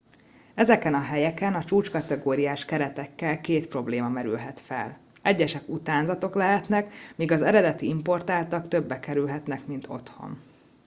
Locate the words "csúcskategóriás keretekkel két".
1.63-3.67